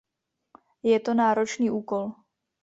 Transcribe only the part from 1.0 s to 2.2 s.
náročný úkol!